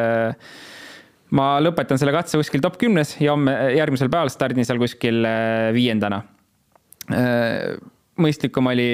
[1.36, 5.28] ma lõpetan selle katse kuskil top kümnes ja homme, järgmisel päeval stardin seal kuskil
[5.76, 6.22] viiendana.
[8.24, 8.88] mõistlikum oli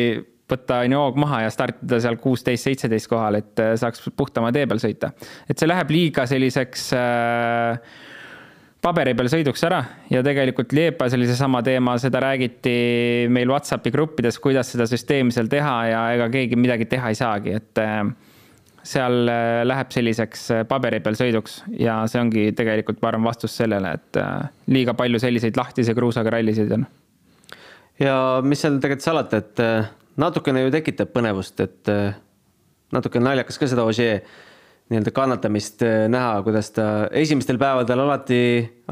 [0.52, 4.52] võtta on ju hoog maha ja startida seal kuusteist, seitseteist kohal, et äh, saaks puhtama
[4.56, 5.12] tee peal sõita.
[5.50, 7.80] et see läheb liiga selliseks äh,
[8.86, 9.82] paberi peal sõiduks ära
[10.12, 12.76] ja tegelikult Liepas oli seesama teema, seda räägiti
[13.34, 17.58] meil Whatsappi gruppides, kuidas seda süsteemi seal teha ja ega keegi midagi teha ei saagi,
[17.58, 18.04] et äh,
[18.86, 23.98] seal äh, läheb selliseks paberi peal sõiduks ja see ongi tegelikult, ma arvan, vastus sellele,
[23.98, 24.24] et
[24.70, 26.86] liiga palju selliseid lahtise kruusaga rallisid on.
[27.98, 29.70] ja mis seal tegelikult salata, et
[30.22, 32.18] natukene ju tekitab põnevust, et äh,
[32.96, 34.22] natuke naljakas ka seda Ogier
[34.92, 36.88] nii-öelda kannatamist äh, näha, kuidas ta
[37.24, 38.42] esimestel päevadel alati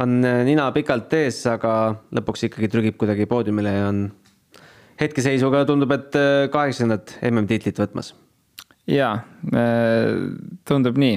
[0.02, 1.74] on äh, nina pikalt ees, aga
[2.16, 4.06] lõpuks ikkagi trügib kuidagi poodiumile ja on
[5.00, 6.16] hetkeseisuga tundub, et
[6.54, 8.14] kaheksandat MM-tiitlit võtmas.
[8.88, 9.10] ja
[10.70, 11.16] tundub nii,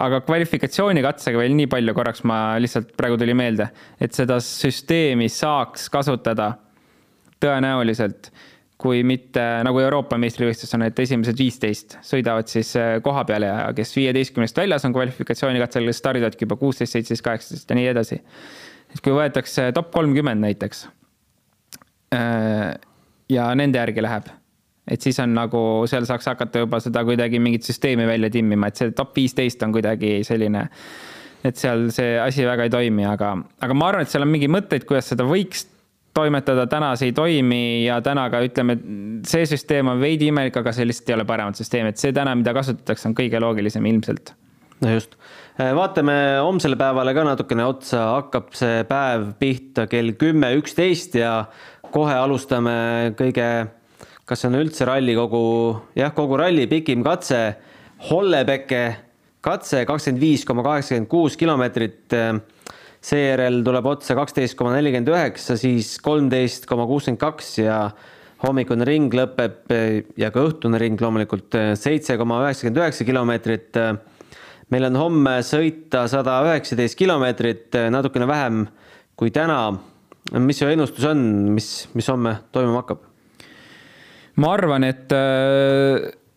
[0.00, 3.68] aga kvalifikatsioonikatega veel nii palju korraks ma lihtsalt praegu tuli meelde,
[4.00, 6.54] et seda süsteemi saaks kasutada
[7.44, 8.32] tõenäoliselt
[8.80, 13.68] kui mitte nagu Euroopa meistrivõistlustel on, et esimesed viisteist sõidavad siis äh, koha peale ja
[13.76, 18.18] kes viieteistkümnest väljas on kvalifikatsioonikatsel, stardivadki juba kuusteist, seitseteist, kaheksateist ja nii edasi.
[18.90, 20.86] et kui võetakse top kolmkümmend näiteks
[22.18, 22.74] äh,
[23.30, 24.30] ja nende järgi läheb,
[24.90, 28.80] et siis on nagu, seal saaks hakata juba seda kuidagi mingit süsteemi välja timmima, et
[28.82, 30.66] see top viisteist on kuidagi selline
[31.44, 34.48] et seal see asi väga ei toimi, aga, aga ma arvan, et seal on mingi
[34.50, 35.68] mõtteid, kuidas seda võiks
[36.14, 38.76] toimetada, täna see ei toimi ja täna ka ütleme,
[39.26, 42.34] see süsteem on veidi imelik, aga see lihtsalt ei ole paremat süsteemi, et see täna,
[42.38, 44.34] mida kasutatakse, on kõige loogilisem ilmselt.
[44.84, 45.16] no just,
[45.58, 51.36] äh, vaatame homsele päevale ka natukene otsa, hakkab see päev pihta kell kümme, üksteist ja
[51.94, 53.48] kohe alustame kõige,
[54.24, 55.44] kas see on üldse ralli kogu,
[55.98, 57.46] jah, kogu ralli pikim katse,
[58.04, 58.80] Hollebeke
[59.40, 62.12] katse kakskümmend viis koma kaheksakümmend kuus kilomeetrit
[63.04, 67.78] seejärel tuleb otsa kaksteist koma nelikümmend üheksa, siis kolmteist koma kuuskümmend kaks ja
[68.44, 69.72] hommikune ring lõpeb
[70.20, 73.80] ja ka õhtune ring loomulikult seitse koma üheksakümmend üheksa kilomeetrit.
[74.72, 78.66] meil on homme sõita sada üheksateist kilomeetrit, natukene vähem
[79.16, 79.78] kui täna.
[80.32, 81.18] mis su ennustus on,
[81.54, 83.04] mis, mis homme toimuma hakkab?
[84.36, 85.12] ma arvan, et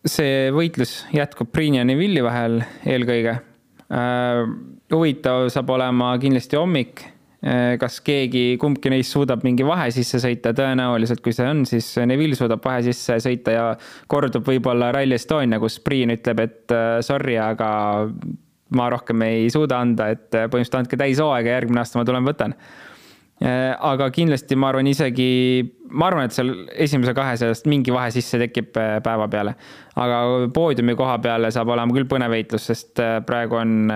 [0.04, 3.38] see võitlus jätkub Priin ja Neville'i vahel eelkõige
[4.94, 7.04] huvitav saab olema kindlasti hommik.
[7.38, 11.92] Äh, kas keegi, kumbki neist suudab mingi vahe sisse sõita, tõenäoliselt kui see on, siis
[12.10, 13.68] Neville suudab vahe sisse sõita ja
[14.10, 17.70] kordub võib-olla Rally Estonia, kus Priin ütleb, et äh, sorry, aga
[18.74, 22.97] ma rohkem ei suuda anda, et põhimõtteliselt andke täishooaega, järgmine aasta ma tulen, võtan Äh,
[23.38, 25.28] aga kindlasti ma arvan isegi,
[25.94, 29.54] ma arvan, et seal esimese kahe seast mingi vahe sisse tekib äh, päeva peale.
[29.94, 33.92] aga poodiumi koha peale saab olema küll põnev heitlus, sest äh, praegu on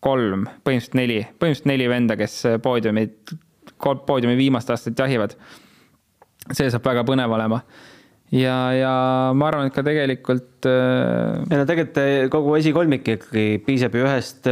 [0.00, 3.06] kolm, põhimõtteliselt neli, põhimõtteliselt neli venda, kes poodiumi,
[3.80, 5.36] poodiumi viimast aastat jahivad.
[6.52, 7.60] see saab väga põnev olema
[8.34, 8.94] ja, ja
[9.36, 10.68] ma arvan, et ka tegelikult.
[10.68, 14.48] ei no tegelikult kogu esikolmik ikkagi piisab ju ühest,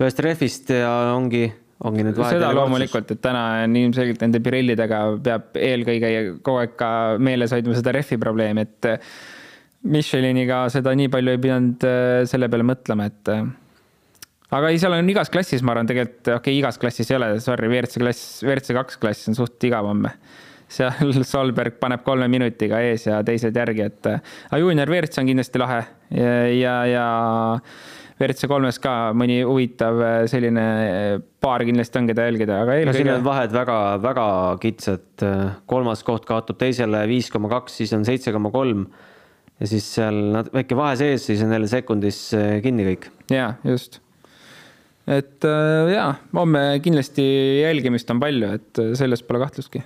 [0.00, 1.46] ühest rehvist ja ongi
[1.84, 2.38] ongi need vahed.
[2.38, 6.12] seda loomulikult, et täna on ilmselgelt nende Pirellidega peab eelkõige
[6.44, 6.90] kogu aeg ka
[7.22, 9.10] meeles hoidma seda rehvi probleemi, et äh,
[9.84, 13.44] Micheliniga seda nii palju ei pidanud äh, selle peale mõtlema, et äh,
[14.54, 17.34] aga ei, seal on igas klassis, ma arvan, tegelikult okei okay,, igas klassis ei ole,
[17.44, 20.08] sorry, WRC klass, WRC kaks klass on suht igavam.
[20.74, 25.60] seal Solberg paneb kolme minutiga ees ja teised järgi, et aga juunior WRC on kindlasti
[25.60, 25.82] lahe
[26.16, 27.04] ja, ja, ja
[28.14, 33.00] WRC kolmes ka mõni huvitav äh, selline äh, paar kindlasti on, keda jälgida, aga eelkõige.
[33.00, 34.26] siin on vahed väga-väga
[34.62, 35.08] kitsad.
[35.26, 38.86] Äh, kolmas koht kaotab teisele viis koma kaks, siis on seitse koma kolm.
[39.62, 42.20] ja siis seal väike vahe sees, siis on jälle sekundis
[42.62, 43.10] kinni kõik.
[43.34, 44.00] ja just
[45.10, 47.24] et jaa, homme kindlasti
[47.60, 49.82] jälgimist on palju, et selles pole kahtlustki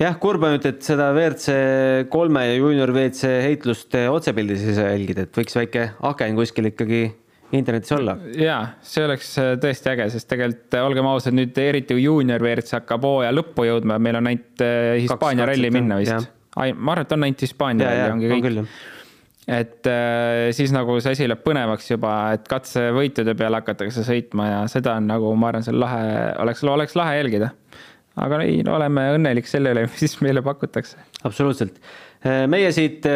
[0.00, 4.92] jah, kurb on nüüd, et seda WRC kolme ja juunior WRC heitlust otsepildis ei saa
[4.92, 7.06] jälgida, et võiks väike aken kuskil ikkagi
[7.52, 8.16] internetis olla.
[8.38, 12.42] ja see oleks äh, tõesti äge, sest tegelikult äh, olgem ausad, nüüd eriti kui juunior
[12.42, 16.30] WRC hakkab hooaja lõppu jõudma, meil on ainult äh, Hispaania ralli minna vist.
[16.56, 18.72] ma arvan, et on ainult Hispaania ralli, ongi kõik.
[19.58, 19.90] et
[20.58, 25.06] siis nagu see asi läheb põnevaks juba, et katsevõitude peale hakatakse sõitma ja seda on
[25.12, 26.02] nagu, ma arvan, seal lahe,
[26.42, 27.52] oleks, oleks lahe jälgida.
[28.16, 30.98] aga ei oleme õnnelik selle üle, mis meile pakutakse.
[31.22, 31.78] absoluutselt.
[32.50, 33.06] meie siit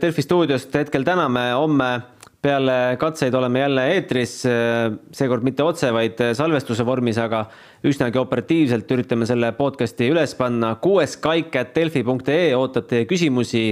[0.00, 1.94] Delfi stuudiost hetkel täname, homme
[2.44, 4.34] peale katseid oleme jälle eetris,
[5.12, 7.46] seekord mitte otse, vaid salvestuse vormis, aga
[7.88, 10.74] üsnagi operatiivselt üritame selle podcast'i üles panna.
[10.74, 13.64] kuues kaik at delfi.ee ootab teie küsimusi.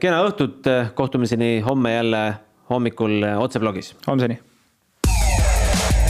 [0.00, 2.22] kena õhtut, kohtumiseni homme jälle
[2.70, 3.94] hommikul otseblogis.
[4.06, 4.38] homseni.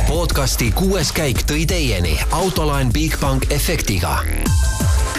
[0.09, 4.19] podcasti kuues käik tõi teieni autolaen Bigbank efektiga.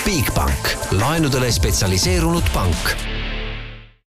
[0.03, 3.10] Bigbank, laenudele spetsialiseerunud pank